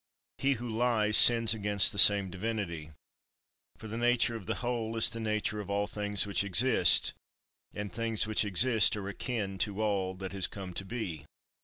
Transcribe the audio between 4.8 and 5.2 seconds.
is the